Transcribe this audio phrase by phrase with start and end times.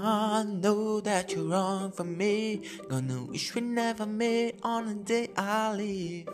[0.00, 2.62] Know that you're wrong for me.
[2.88, 6.26] Gonna wish we never met on the day I leave.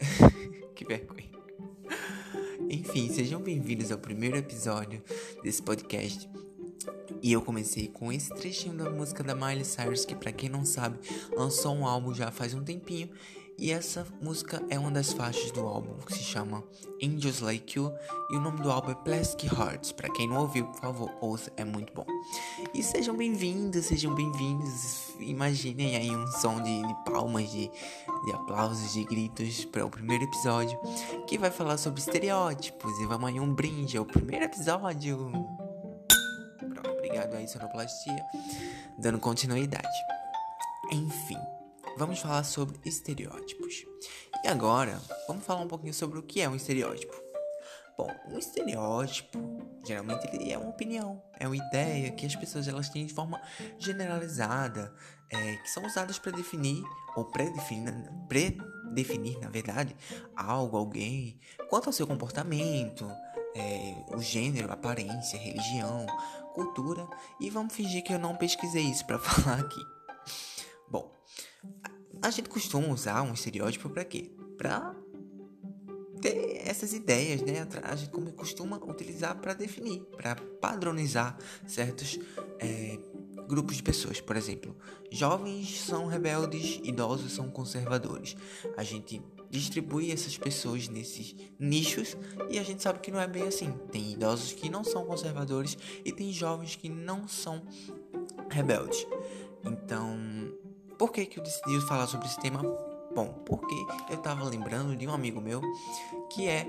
[0.74, 1.28] que vergonha.
[2.70, 5.02] Enfim, sejam bem-vindos ao primeiro episódio
[5.42, 6.30] desse podcast.
[7.22, 10.64] E eu comecei com esse trechinho da música da Miley Cyrus, que para quem não
[10.64, 10.98] sabe,
[11.36, 13.10] lançou um álbum já faz um tempinho
[13.58, 16.62] e essa música é uma das faixas do álbum que se chama
[17.02, 17.92] Angels Like You
[18.30, 19.92] e o nome do álbum é Plastic Hearts.
[19.92, 22.04] Para quem não ouviu, por favor, ouça, é muito bom.
[22.74, 25.14] E sejam bem-vindos, sejam bem-vindos.
[25.20, 27.70] Imaginem aí um som de, de palmas, de,
[28.26, 30.78] de aplausos, de gritos para o primeiro episódio
[31.26, 32.92] que vai falar sobre estereótipos.
[33.00, 35.32] E vamos aí um brinde ao primeiro episódio.
[36.58, 38.22] Pronto, obrigado aí, sonoplastia,
[38.98, 39.88] dando continuidade.
[40.92, 41.55] Enfim
[41.96, 43.84] vamos falar sobre estereótipos.
[44.44, 47.14] E agora, vamos falar um pouquinho sobre o que é um estereótipo.
[47.96, 49.38] Bom, um estereótipo,
[49.84, 53.40] geralmente ele é uma opinião, é uma ideia que as pessoas elas têm de forma
[53.78, 54.94] generalizada,
[55.30, 56.84] é, que são usadas para definir
[57.16, 57.94] ou predefinir,
[58.28, 59.96] predefinir, na verdade,
[60.36, 63.10] algo, alguém, quanto ao seu comportamento,
[63.54, 66.04] é, o gênero, aparência, religião,
[66.52, 67.08] cultura.
[67.40, 69.95] E vamos fingir que eu não pesquisei isso para falar aqui.
[72.22, 74.30] A gente costuma usar um estereótipo para quê?
[74.56, 74.94] Para
[76.20, 77.66] ter essas ideias, né?
[77.82, 81.36] A gente costuma utilizar para definir, para padronizar
[81.66, 82.18] certos
[82.58, 82.98] é,
[83.46, 84.20] grupos de pessoas.
[84.20, 84.76] Por exemplo,
[85.10, 88.36] jovens são rebeldes, idosos são conservadores.
[88.76, 92.16] A gente distribui essas pessoas nesses nichos
[92.50, 93.72] e a gente sabe que não é bem assim.
[93.92, 97.62] Tem idosos que não são conservadores e tem jovens que não são
[98.50, 99.06] rebeldes.
[99.64, 100.18] Então,
[100.98, 102.62] por que, que eu decidi falar sobre esse tema?
[103.14, 103.74] Bom, porque
[104.10, 105.60] eu tava lembrando de um amigo meu
[106.30, 106.66] que é,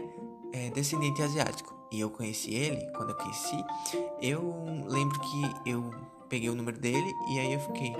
[0.53, 1.75] é descendente asiático.
[1.91, 3.63] E eu conheci ele, quando eu conheci,
[4.21, 5.89] eu lembro que eu
[6.27, 7.93] peguei o número dele e aí eu fiquei,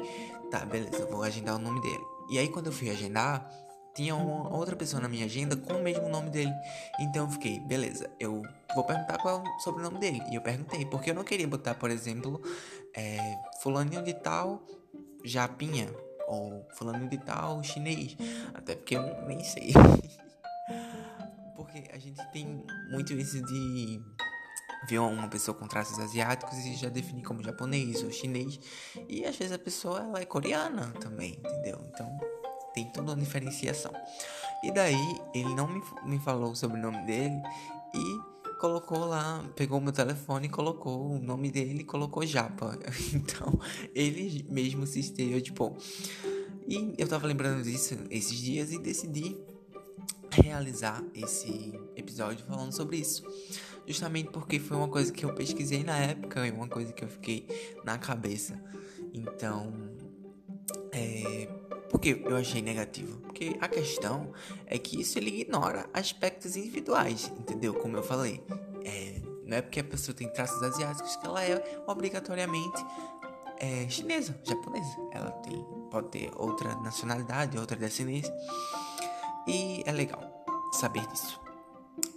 [0.51, 2.03] tá, beleza, vou agendar o nome dele.
[2.29, 3.49] E aí quando eu fui agendar,
[3.95, 6.53] tinha uma outra pessoa na minha agenda com o mesmo nome dele.
[6.99, 8.43] Então eu fiquei, beleza, eu
[8.75, 10.21] vou perguntar qual é o sobrenome dele.
[10.31, 12.41] E eu perguntei, porque eu não queria botar, por exemplo,
[12.93, 13.17] é,
[13.61, 14.61] fulaninho de tal,
[15.23, 15.89] Japinha,
[16.27, 18.15] ou fulano de tal chinês.
[18.53, 19.73] Até porque eu nem sei.
[21.55, 24.01] porque a gente tem muito isso de
[24.87, 28.59] ver uma pessoa com traços asiáticos e já definir como japonês ou chinês.
[29.09, 31.81] E às vezes a pessoa ela é coreana também, entendeu?
[31.87, 32.17] Então
[32.73, 33.91] tem toda uma diferenciação.
[34.63, 37.41] E daí ele não me, me falou sobre o nome dele
[37.93, 42.78] e colocou lá, pegou meu telefone colocou o nome dele colocou Japa.
[43.13, 43.59] Então,
[43.94, 45.78] ele mesmo se estereotipou.
[46.67, 49.38] E eu tava lembrando disso esses dias e decidi
[50.29, 53.23] realizar esse episódio falando sobre isso.
[53.88, 57.07] Justamente porque foi uma coisa que eu pesquisei na época e uma coisa que eu
[57.07, 57.47] fiquei
[57.85, 58.62] na cabeça.
[59.13, 59.73] Então,
[60.91, 61.47] é,
[61.89, 63.19] porque eu achei negativo?
[63.21, 64.31] Porque a questão
[64.65, 67.73] é que isso ele ignora aspectos individuais, entendeu?
[67.73, 68.43] Como eu falei.
[68.83, 72.83] É, não é porque a pessoa tem traços asiáticos que ela é obrigatoriamente
[73.59, 74.97] é, chinesa, japonesa.
[75.11, 78.33] Ela tem, pode ter outra nacionalidade, outra descendência.
[79.47, 81.39] E é legal saber disso.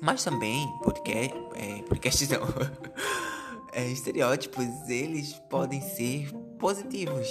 [0.00, 2.42] Mas também, podcast, é, podcast não,
[3.72, 7.28] é, estereótipos, eles podem ser positivos.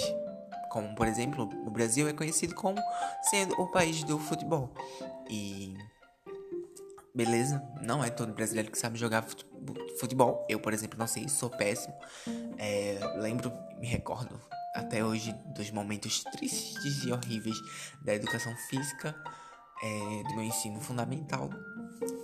[0.70, 2.80] Como, por exemplo, o Brasil é conhecido como
[3.28, 4.72] sendo o país do futebol.
[5.28, 5.76] E.
[7.12, 9.26] Beleza, não é todo brasileiro que sabe jogar
[9.98, 10.46] futebol.
[10.48, 11.92] Eu, por exemplo, não sei, sou péssimo.
[12.56, 14.40] É, lembro, me recordo
[14.74, 17.56] até hoje dos momentos tristes e horríveis
[18.04, 19.14] da educação física
[19.82, 21.50] é, do meu ensino fundamental.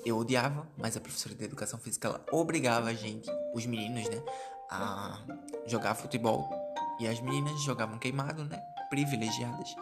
[0.04, 4.22] Eu odiava, mas a professora de educação física ela obrigava a gente, os meninos, né,
[4.70, 5.20] a
[5.66, 6.48] jogar futebol
[7.00, 8.60] e as meninas jogavam queimado, né?
[8.90, 9.74] Privilegiadas.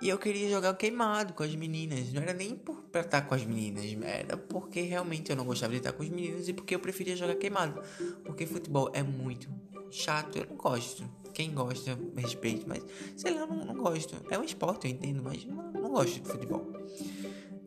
[0.00, 2.12] E eu queria jogar queimado com as meninas.
[2.12, 5.72] Não era nem por pra estar com as meninas, era porque realmente eu não gostava
[5.72, 7.82] de estar com os meninos e porque eu preferia jogar queimado.
[8.24, 9.48] Porque futebol é muito
[9.90, 11.08] chato, eu não gosto.
[11.32, 12.84] Quem gosta, respeito, mas
[13.16, 14.14] sei lá, eu não, não gosto.
[14.30, 16.72] É um esporte, eu entendo, mas não, não gosto de futebol.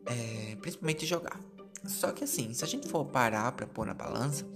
[0.06, 1.38] É, principalmente jogar.
[1.84, 4.46] Só que assim, se a gente for parar pra pôr na balança,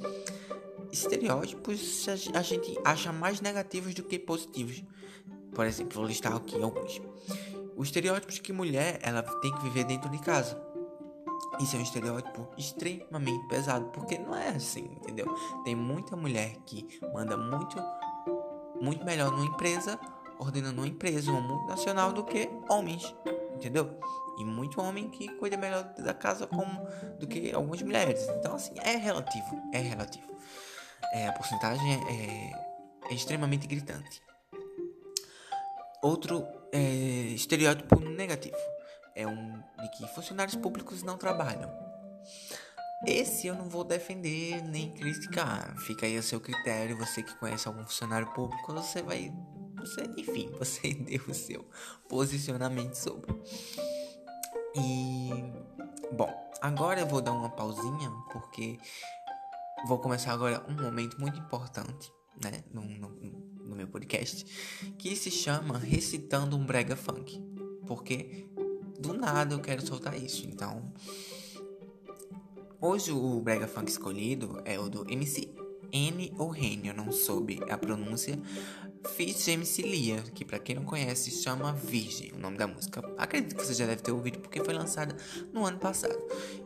[0.92, 4.84] estereótipos a gente acha mais negativos do que positivos.
[5.54, 7.00] Por exemplo, vou listar aqui alguns.
[7.74, 10.60] O estereótipo de que mulher ela tem que viver dentro de casa.
[11.60, 15.26] Isso é um estereótipo extremamente pesado, porque não é assim, entendeu?
[15.64, 17.76] Tem muita mulher que manda muito,
[18.80, 19.98] muito melhor numa empresa,
[20.38, 23.14] ordenando uma empresa, uma multinacional, do que homens,
[23.54, 23.98] entendeu?
[24.38, 26.86] E muito homem que cuida melhor da casa como
[27.18, 28.26] do que algumas mulheres.
[28.38, 30.31] Então, assim, é relativo, é relativo
[31.12, 34.22] é, a porcentagem é, é extremamente gritante.
[36.02, 38.56] Outro é, estereótipo negativo
[39.14, 41.70] é um de que funcionários públicos não trabalham.
[43.06, 45.76] Esse eu não vou defender nem criticar.
[45.78, 46.96] Fica aí a seu critério.
[46.98, 49.32] Você que conhece algum funcionário público, você vai.
[49.76, 51.68] Você, enfim, você deu o seu
[52.08, 53.32] posicionamento sobre.
[54.76, 55.30] E.
[56.12, 58.78] Bom, agora eu vou dar uma pausinha porque
[59.86, 62.12] vou começar agora um momento muito importante,
[62.42, 62.62] né?
[62.72, 63.08] No, no,
[63.64, 64.44] no meu podcast,
[64.98, 67.40] que se chama Recitando um Brega Funk.
[67.86, 68.46] Porque
[69.02, 70.46] do nada eu quero soltar isso.
[70.46, 70.92] Então,
[72.80, 75.52] hoje o brega funk escolhido é o do MC
[75.92, 78.38] N ou Rene, eu não soube a pronúncia.
[79.16, 83.02] Fiz MC Lia, que para quem não conhece chama Virgem, o nome da música.
[83.18, 85.16] Acredito que você já deve ter ouvido porque foi lançada
[85.52, 86.16] no ano passado.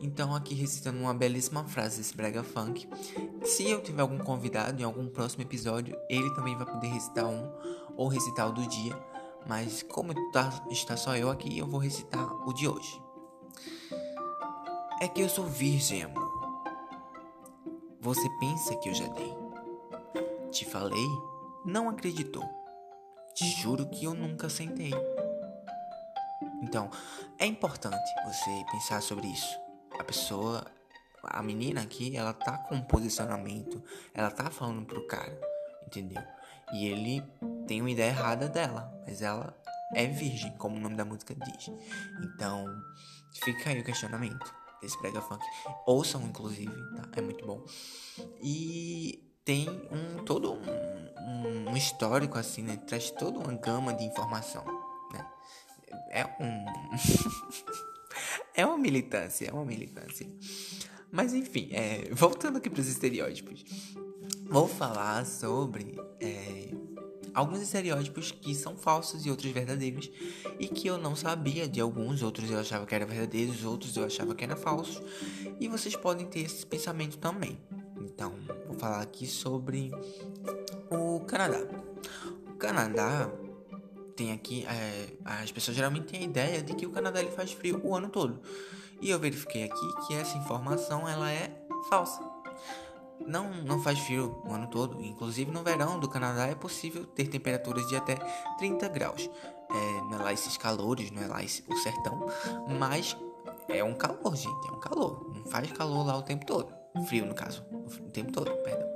[0.01, 2.87] Então aqui recitando uma belíssima frase desse brega funk.
[3.43, 7.51] Se eu tiver algum convidado em algum próximo episódio, ele também vai poder recitar um
[7.95, 8.95] ou recitar o do dia
[9.47, 13.01] mas como tá, está só eu aqui, eu vou recitar o de hoje.
[15.01, 16.27] É que eu sou virgem, amor.
[18.01, 19.33] Você pensa que eu já dei?
[20.51, 21.07] Te falei?
[21.67, 22.45] Não acreditou.
[23.35, 24.93] Te juro que eu nunca sentei.
[26.63, 26.89] Então,
[27.37, 29.59] é importante você pensar sobre isso.
[29.99, 30.65] A pessoa,
[31.23, 33.83] a menina aqui, ela tá com um posicionamento,
[34.13, 35.37] ela tá falando pro cara,
[35.85, 36.23] entendeu?
[36.71, 37.21] E ele
[37.67, 39.53] tem uma ideia errada dela, mas ela
[39.93, 41.69] é virgem, como o nome da música diz.
[42.23, 42.65] Então,
[43.43, 45.45] fica aí o questionamento desse brega funk.
[45.85, 47.09] Ouçam, inclusive, tá?
[47.17, 47.65] É muito bom.
[48.41, 52.75] E tem um todo um, um histórico, assim, né?
[52.85, 54.65] Traz toda uma gama de informação,
[55.13, 55.25] né?
[56.09, 56.65] É um...
[58.53, 60.29] é uma militância, é uma militância.
[61.09, 62.13] Mas, enfim, é...
[62.13, 63.63] voltando aqui para os estereótipos.
[64.49, 66.69] Vou falar sobre é,
[67.33, 70.11] alguns estereótipos que são falsos e outros verdadeiros
[70.59, 74.05] e que eu não sabia de alguns, outros eu achava que eram verdadeiros, outros eu
[74.05, 75.01] achava que eram falsos
[75.59, 77.57] e vocês podem ter esse pensamento também.
[78.17, 78.33] Então,
[78.65, 79.91] vou falar aqui sobre
[80.89, 81.59] o Canadá.
[82.47, 83.29] O Canadá
[84.15, 87.51] tem aqui, é, as pessoas geralmente têm a ideia de que o Canadá ele faz
[87.51, 88.41] frio o ano todo
[88.99, 92.19] e eu verifiquei aqui que essa informação ela é falsa
[93.27, 94.99] não, não faz frio o ano todo.
[95.03, 98.15] Inclusive no verão do Canadá é possível ter temperaturas de até
[98.57, 99.29] 30 graus.
[99.69, 102.25] É, não é lá esses calores, não é lá esse, o sertão,
[102.79, 103.15] mas
[103.67, 105.29] é um calor, gente, é um calor.
[105.35, 106.73] Não faz calor lá o tempo todo.
[107.07, 108.87] Frio, no caso, o tempo todo, perdão.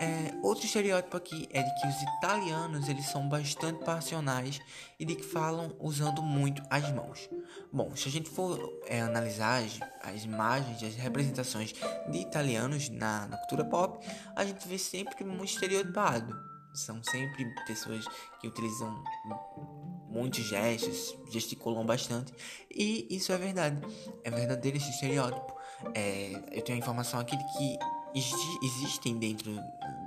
[0.00, 4.60] É, outro estereótipo aqui é de que os italianos eles são bastante passionais
[4.96, 7.28] e de que falam usando muito as mãos.
[7.72, 11.74] Bom, se a gente for é, analisar as, as, imagens, as representações
[12.08, 14.06] de italianos na, na cultura pop,
[14.36, 16.32] a gente vê sempre um estereotipado.
[16.74, 18.04] São sempre pessoas
[18.40, 19.02] que utilizam
[20.08, 22.32] muitos gestos, gesticulam bastante.
[22.70, 23.80] E isso é verdade.
[24.22, 25.57] É verdadeiro esse estereótipo.
[25.94, 27.78] É, eu tenho a informação aqui de que
[28.62, 29.54] existem dentro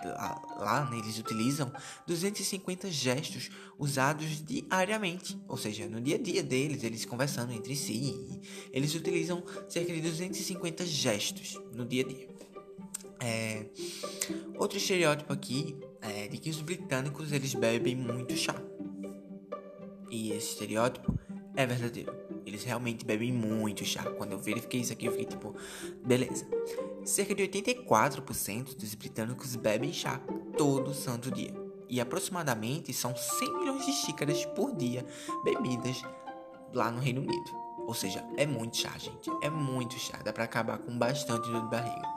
[0.04, 1.72] lá, lá né, eles utilizam
[2.08, 8.42] 250 gestos usados diariamente, ou seja, no dia a dia deles, eles conversando entre si,
[8.72, 12.30] eles utilizam cerca de 250 gestos no dia a dia.
[13.20, 13.66] É,
[14.58, 18.56] outro estereótipo aqui é de que os britânicos eles bebem muito chá.
[20.10, 21.18] E esse estereótipo
[21.56, 22.31] é verdadeiro.
[22.46, 24.04] Eles realmente bebem muito chá.
[24.04, 25.56] Quando eu verifiquei isso aqui, eu fiquei tipo,
[26.04, 26.48] beleza.
[27.04, 30.20] Cerca de 84% dos britânicos bebem chá
[30.58, 31.54] todo santo dia.
[31.90, 35.06] E aproximadamente são 100 milhões de xícaras por dia
[35.44, 36.02] bebidas
[36.74, 37.52] lá no Reino Unido.
[37.86, 39.30] Ou seja, é muito chá, gente.
[39.42, 40.18] É muito chá.
[40.24, 42.08] Dá pra acabar com bastante dor de barriga.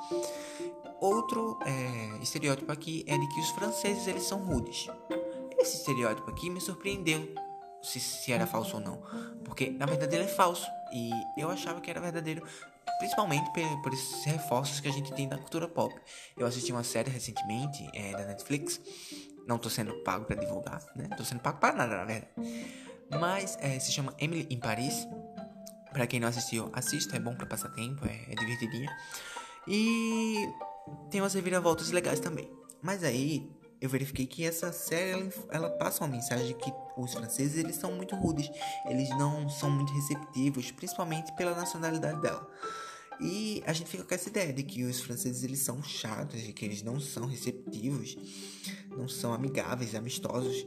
[1.01, 4.87] Outro é, estereótipo aqui é de que os franceses eles são rudes.
[5.59, 7.29] Esse estereótipo aqui me surpreendeu
[7.85, 9.03] se, se era falso ou não.
[9.45, 10.67] Porque na verdade ele é falso.
[10.93, 12.47] E eu achava que era verdadeiro.
[12.99, 15.95] Principalmente por, por esses reforços que a gente tem da cultura pop.
[16.37, 18.81] Eu assisti uma série recentemente é, da Netflix.
[19.47, 21.09] Não tô sendo pago para divulgar, né?
[21.17, 22.33] Tô sendo pago para nada, na verdade.
[23.11, 25.07] Mas é, se chama Emily em Paris.
[25.93, 28.91] Para quem não assistiu, assista, é bom para passar tempo, é, é divertidinha.
[29.69, 30.49] E
[31.11, 32.51] tem umas reviravoltas legais também.
[32.83, 33.49] Mas aí
[33.85, 37.77] eu verifiquei que essa série ela, ela, passa uma mensagem de que os franceses eles
[37.77, 38.51] são muito rudes,
[38.89, 42.51] eles não são muito receptivos, principalmente pela nacionalidade dela.
[43.21, 46.53] E a gente fica com essa ideia de que os franceses eles são chatos, de
[46.55, 48.17] que eles não são receptivos,
[48.89, 50.65] não são amigáveis, amistosos.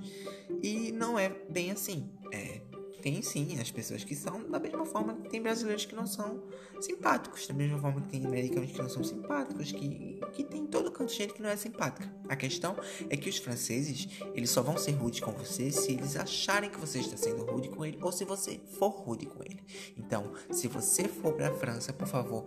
[0.61, 2.11] E não é bem assim.
[2.31, 2.61] É,
[3.01, 6.43] tem sim as pessoas que são da mesma forma que tem brasileiros que não são
[6.79, 10.91] simpáticos, da mesma forma que tem americanos que não são simpáticos, que, que tem todo
[10.91, 12.11] canto gente que não é simpática.
[12.27, 12.75] A questão
[13.09, 16.79] é que os franceses, eles só vão ser rudes com você se eles acharem que
[16.79, 19.59] você está sendo rude com ele ou se você for rude com ele.
[19.97, 22.45] Então, se você for para a França, por favor,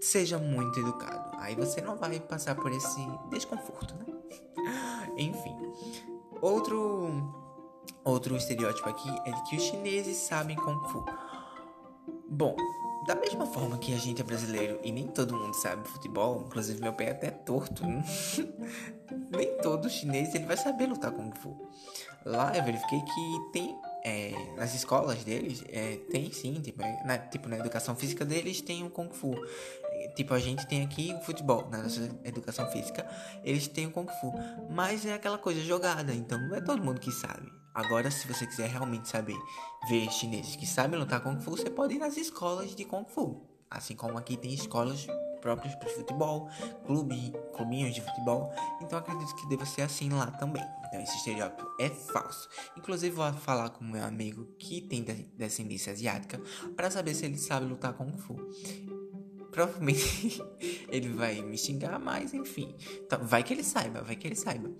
[0.00, 1.36] seja muito educado.
[1.38, 4.06] Aí você não vai passar por esse desconforto, né?
[5.18, 5.56] Enfim,
[6.40, 7.45] outro
[8.04, 11.04] Outro estereótipo aqui é que os chineses sabem Kung Fu.
[12.28, 12.56] Bom,
[13.06, 16.80] da mesma forma que a gente é brasileiro e nem todo mundo sabe futebol, inclusive
[16.80, 17.84] meu pé é até torto,
[19.30, 21.56] nem todo chinês ele vai saber lutar Kung Fu.
[22.24, 27.48] Lá eu verifiquei que tem é, nas escolas deles, é, tem sim, tipo na, tipo,
[27.48, 29.34] na educação física deles tem o Kung Fu.
[30.16, 33.06] Tipo, a gente tem aqui o futebol, na nossa educação física,
[33.44, 34.32] eles têm o Kung Fu.
[34.70, 37.52] Mas é aquela coisa jogada, então não é todo mundo que sabe.
[37.76, 39.36] Agora, se você quiser realmente saber
[39.86, 43.46] ver chineses que sabem lutar Kung Fu, você pode ir nas escolas de Kung Fu.
[43.70, 45.06] Assim como aqui tem escolas
[45.42, 46.48] próprias para futebol,
[46.86, 48.50] clube, clubinhos de futebol.
[48.80, 50.64] Então acredito que deva ser assim lá também.
[50.86, 52.48] Então esse estereótipo é falso.
[52.78, 55.04] Inclusive vou falar com meu amigo que tem
[55.36, 56.40] descendência asiática
[56.74, 58.36] para saber se ele sabe lutar Kung Fu.
[59.52, 60.42] Provavelmente
[60.88, 62.74] ele vai me xingar, mas enfim.
[63.04, 64.70] Então, vai que ele saiba, vai que ele saiba.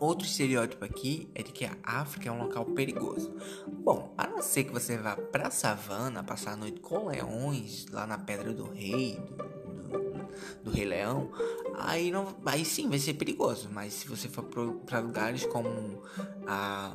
[0.00, 3.34] Outro estereótipo aqui é de que a África é um local perigoso.
[3.68, 8.06] Bom, a não ser que você vá pra savana passar a noite com leões lá
[8.06, 10.28] na Pedra do Rei, do, do,
[10.64, 11.30] do Rei Leão,
[11.74, 13.68] aí, não, aí sim vai ser perigoso.
[13.70, 14.44] Mas se você for
[14.86, 16.02] para lugares como
[16.46, 16.94] a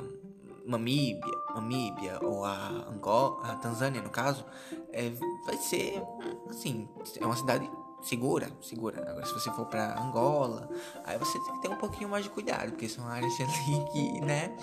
[0.66, 4.44] Mamíbia, Mamíbia ou a Angola, a Tanzânia no caso,
[4.92, 5.12] é,
[5.46, 6.02] vai ser
[6.50, 6.88] assim,
[7.20, 7.70] é uma cidade
[8.02, 9.10] segura, segura.
[9.10, 10.68] Agora, se você for para Angola,
[11.04, 14.20] aí você tem que ter um pouquinho mais de cuidado, porque são áreas ali que,
[14.20, 14.56] né,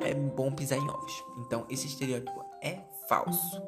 [0.00, 1.24] é bom pisar em ovos.
[1.38, 3.62] Então, esse estereótipo é falso.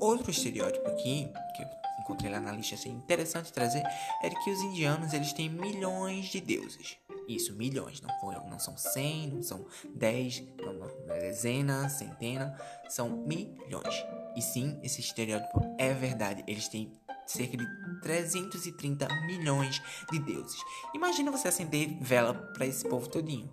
[0.00, 1.68] Outro estereótipo aqui, que eu
[2.00, 3.82] encontrei lá na lista, assim, interessante trazer,
[4.22, 6.96] é que os indianos, eles têm milhões de deuses.
[7.28, 12.58] Isso, milhões, não, foram, não são cem, não são dez, não, não é dezena, centena,
[12.88, 13.94] são milhões.
[14.38, 16.44] E sim, esse estereótipo é verdade.
[16.46, 16.92] Eles têm
[17.26, 17.66] cerca de
[18.02, 20.60] 330 milhões de deuses.
[20.94, 23.50] Imagina você acender vela para esse povo todinho.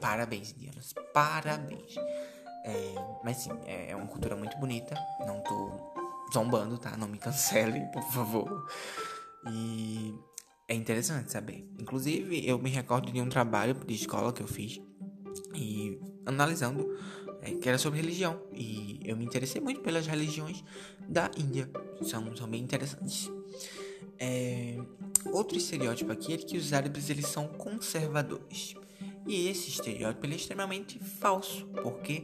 [0.00, 0.94] Parabéns, indianos.
[1.12, 1.94] Parabéns.
[2.64, 4.94] É, mas sim, é, é uma cultura muito bonita.
[5.26, 5.92] Não tô
[6.32, 6.96] zombando, tá?
[6.96, 8.66] Não me cancele, por favor.
[9.50, 10.14] E
[10.66, 11.70] é interessante saber.
[11.78, 14.80] Inclusive, eu me recordo de um trabalho de escola que eu fiz.
[15.54, 16.88] E analisando
[17.60, 18.40] que era sobre religião.
[18.52, 20.62] E eu me interessei muito pelas religiões
[21.08, 21.70] da Índia.
[22.02, 23.30] São, são bem interessantes.
[24.18, 24.76] É,
[25.32, 28.74] outro estereótipo aqui é que os árabes eles são conservadores.
[29.26, 32.22] E esse estereótipo é extremamente falso, porque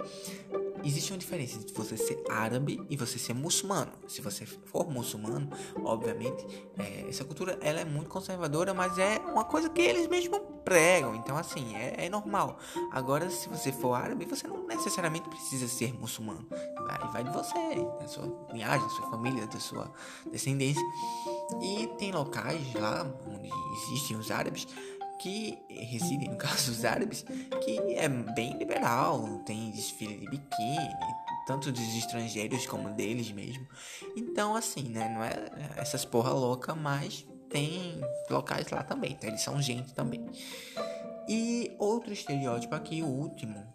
[0.87, 3.93] existe uma diferença entre você ser árabe e você ser muçulmano.
[4.07, 5.49] Se você for muçulmano,
[5.85, 6.47] obviamente,
[6.79, 11.15] é, essa cultura ela é muito conservadora, mas é uma coisa que eles mesmos pregam.
[11.15, 12.59] Então, assim, é, é normal.
[12.91, 16.47] Agora, se você for árabe, você não necessariamente precisa ser muçulmano.
[16.87, 19.93] Vai, vai de você, da sua linhagem, da sua família, da sua
[20.31, 20.83] descendência.
[21.63, 23.49] E tem locais lá onde
[23.85, 24.67] existem os árabes
[25.19, 27.25] que residem, no caso os árabes,
[27.65, 30.89] que é bem liberal, tem desfile de biquíni,
[31.47, 33.67] tanto dos estrangeiros como deles mesmo.
[34.17, 35.33] Então, assim, né, não é
[35.77, 40.27] essas porra louca, mas tem locais lá também, então eles são gente também.
[41.29, 43.67] E outro estereótipo aqui, o último,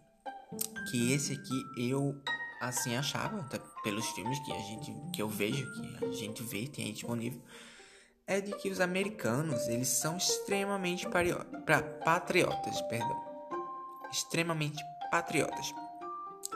[0.90, 2.22] que esse aqui eu
[2.62, 6.68] assim achava, até pelos filmes que a gente que eu vejo, que a gente vê,
[6.68, 7.42] tem aí disponível
[8.28, 11.08] é de que os americanos eles são extremamente
[12.04, 13.22] patriotas, perdão,
[14.12, 15.74] extremamente patriotas.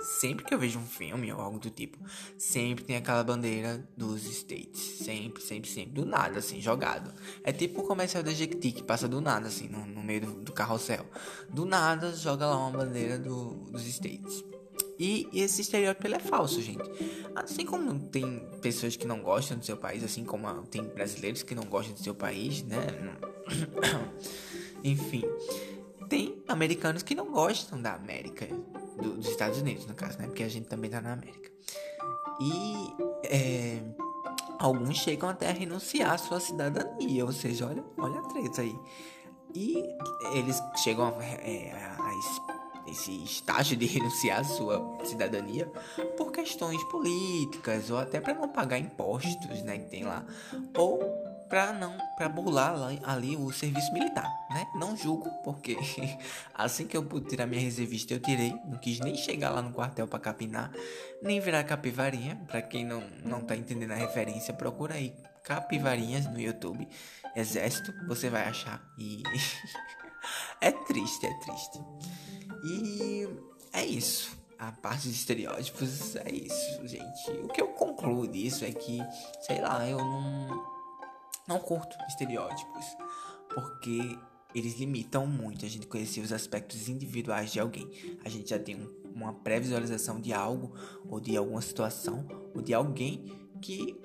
[0.02, 1.98] Sempre que eu vejo um filme ou algo do tipo,
[2.38, 5.00] sempre tem aquela bandeira dos States.
[5.00, 5.94] Sempre, sempre, sempre.
[5.94, 7.14] Do nada, assim, jogado.
[7.44, 10.34] É tipo o comercial da Jequiti que passa do nada, assim, no, no meio do,
[10.44, 11.06] do, carrossel.
[11.50, 14.44] Do nada, joga lá uma bandeira do, dos States.
[14.98, 16.90] E esse estereótipo é falso, gente.
[17.36, 21.54] Assim como tem pessoas que não gostam do seu país, assim como tem brasileiros que
[21.54, 22.78] não gostam do seu país, né?
[24.84, 25.24] Enfim,
[26.08, 28.48] tem americanos que não gostam da América,
[29.02, 30.28] do, dos Estados Unidos, no caso, né?
[30.28, 31.52] Porque a gente também tá na América.
[32.40, 32.76] E
[33.26, 33.82] é,
[34.60, 38.76] alguns chegam até a renunciar à sua cidadania, ou seja, olha, olha a treta aí.
[39.54, 39.84] E
[40.34, 42.14] eles chegam a, é, a, a
[42.88, 45.66] esse estágio de renunciar à sua cidadania
[46.18, 50.26] por questões políticas ou até para não pagar impostos, né, que tem lá,
[50.78, 51.00] ou
[51.50, 54.68] para não para burlar ali o serviço militar, né?
[54.76, 55.78] Não julgo, porque
[56.54, 59.72] assim que eu pude tirar minha reservista, eu tirei, não quis nem chegar lá no
[59.72, 60.72] quartel para capinar,
[61.22, 65.14] nem virar capivarinha, para quem não não tá entendendo a referência, procura aí
[65.44, 66.88] capivarinhas no YouTube,
[67.36, 69.22] exército, você vai achar e
[70.62, 71.80] é triste, é triste.
[72.64, 73.28] E
[73.74, 74.36] é isso.
[74.58, 77.32] A parte de estereótipos é isso, gente.
[77.44, 79.00] O que eu concluo disso é que,
[79.42, 80.76] sei lá, eu não
[81.48, 82.86] não curto estereótipos,
[83.54, 84.18] porque
[84.54, 87.90] eles limitam muito a gente conhecer os aspectos individuais de alguém.
[88.24, 90.74] A gente já tem um, uma pré-visualização de algo,
[91.10, 93.26] ou de alguma situação, ou de alguém
[93.62, 94.00] que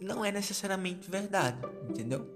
[0.00, 2.26] não é necessariamente verdade, entendeu?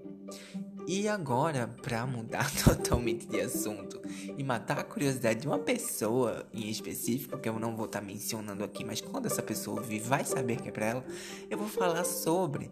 [0.87, 3.99] E agora, para mudar totalmente de assunto
[4.37, 8.05] e matar a curiosidade de uma pessoa em específico, que eu não vou estar tá
[8.05, 11.05] mencionando aqui, mas quando essa pessoa ouvir vai saber que é pra ela,
[11.49, 12.71] eu vou falar sobre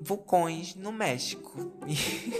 [0.00, 1.72] vulcões no México.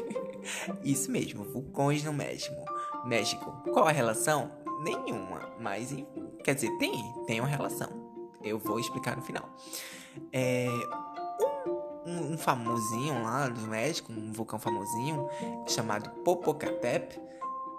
[0.83, 2.65] Isso mesmo, vulcões no México.
[3.05, 3.63] México.
[3.73, 4.51] Qual a relação?
[4.83, 5.95] Nenhuma, mas
[6.45, 6.93] quer dizer, tem,
[7.27, 7.89] tem uma relação.
[8.43, 9.49] Eu vou explicar no final.
[10.33, 10.69] É,
[12.09, 15.29] um, um famosinho lá do México, um vulcão famosinho,
[15.67, 17.21] chamado Popocatépetl,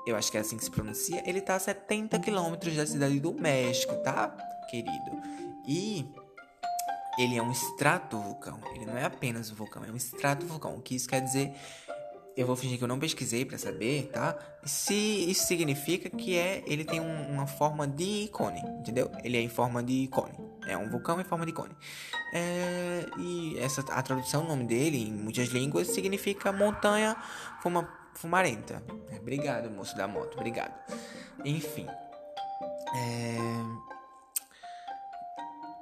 [0.05, 3.19] eu acho que é assim que se pronuncia, ele tá a 70 quilômetros da cidade
[3.19, 4.29] do México, tá,
[4.69, 5.21] querido?
[5.67, 6.05] E
[7.17, 8.59] ele é um estratovulcão.
[8.73, 10.75] Ele não é apenas um vulcão, é um estratovulcão.
[10.75, 11.53] O que isso quer dizer?
[12.35, 14.37] Eu vou fingir que eu não pesquisei para saber, tá?
[14.63, 19.11] Se isso significa que é, ele tem um, uma forma de cone, entendeu?
[19.23, 20.48] Ele é em forma de cone.
[20.69, 21.75] É um vulcão em forma de cone.
[22.33, 27.15] É, e essa a tradução do nome dele em muitas línguas significa montanha
[27.61, 28.83] fuma, fumarenta.
[29.11, 30.73] É, obrigado, moço da moto, obrigado.
[31.43, 31.87] Enfim.
[32.95, 33.37] É...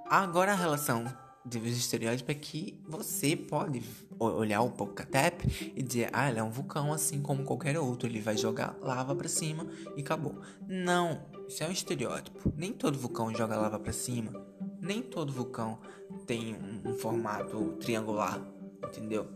[0.09, 1.05] Agora a relação
[1.47, 3.81] dos estereótipos é que você pode
[4.19, 8.19] olhar o Popocatépetl e dizer, ah, ele é um vulcão assim como qualquer outro, ele
[8.19, 10.41] vai jogar lava para cima e acabou.
[10.67, 12.51] Não, isso é um estereótipo.
[12.55, 14.31] Nem todo vulcão joga lava para cima,
[14.79, 15.79] nem todo vulcão
[16.25, 18.41] tem um, um formato triangular,
[18.83, 19.27] entendeu?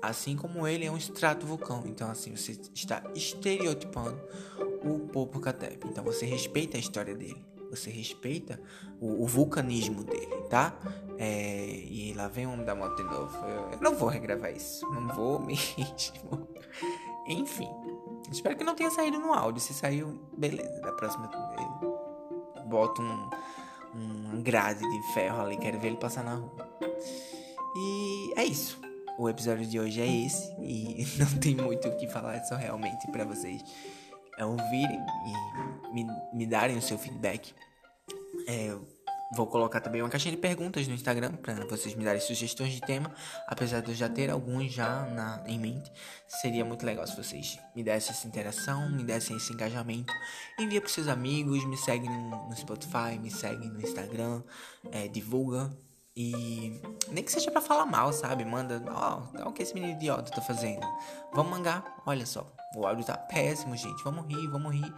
[0.00, 4.20] Assim como ele é um extrato vulcão, então assim você está estereotipando
[4.82, 5.88] o Popocatépetl.
[5.88, 8.60] Então você respeita a história dele você respeita
[9.00, 10.74] o, o vulcanismo dele, tá?
[11.16, 13.36] É, e lá vem o da moto de novo.
[13.46, 14.84] Eu, eu, não vou regravar isso.
[14.90, 16.48] Não vou mesmo.
[17.28, 17.68] Enfim.
[18.30, 19.60] Espero que não tenha saído no áudio.
[19.60, 20.80] Se saiu, beleza.
[20.80, 23.30] Da próxima eu boto um,
[23.94, 25.56] um grade de ferro ali.
[25.56, 26.78] Quero ver ele passar na rua.
[27.76, 28.80] E é isso.
[29.18, 30.52] O episódio de hoje é esse.
[30.60, 32.36] E não tem muito o que falar.
[32.36, 33.62] É só realmente para vocês
[34.38, 37.52] é ouvirem e me, me darem o seu feedback.
[38.48, 38.74] É,
[39.32, 42.80] vou colocar também uma caixinha de perguntas no Instagram para vocês me darem sugestões de
[42.80, 43.12] tema,
[43.46, 45.90] apesar de eu já ter alguns já na, em mente.
[46.26, 50.12] Seria muito legal se vocês me dessem essa interação, me dessem esse engajamento.
[50.58, 54.42] Envia para seus amigos, me segue no, no Spotify, me segue no Instagram,
[54.90, 55.70] é, divulga.
[56.16, 58.44] E nem que seja para falar mal, sabe?
[58.44, 60.86] Manda, ó, oh, o que esse menino idiota tá fazendo?
[61.32, 62.52] Vamos mangar, olha só.
[62.76, 64.02] O áudio tá péssimo, gente.
[64.02, 64.94] Vamos rir, vamos rir.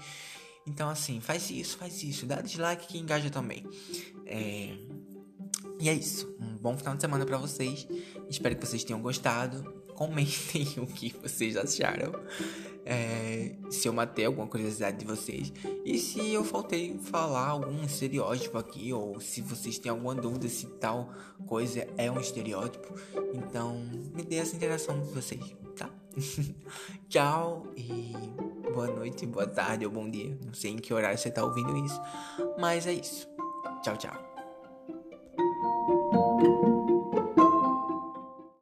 [0.66, 2.27] Então, assim, faz isso, faz isso.
[2.27, 3.64] Dá dislike que engaja também.
[4.27, 4.77] É...
[5.79, 6.35] E é isso.
[6.40, 7.87] Um bom final de semana para vocês.
[8.29, 9.83] Espero que vocês tenham gostado.
[9.94, 12.12] Comentem o que vocês acharam.
[12.85, 15.53] É, se eu matei alguma curiosidade de vocês.
[15.85, 18.92] E se eu faltei falar algum estereótipo aqui.
[18.92, 21.12] Ou se vocês têm alguma dúvida se tal
[21.46, 22.94] coisa é um estereótipo.
[23.35, 25.42] Então, me dê essa interação de vocês,
[25.77, 25.90] tá?
[27.09, 28.12] Tchau e
[28.72, 30.38] boa noite, boa tarde ou bom dia.
[30.44, 32.01] Não sei em que horário você tá ouvindo isso,
[32.59, 33.29] mas é isso.
[33.83, 34.32] Tchau, tchau.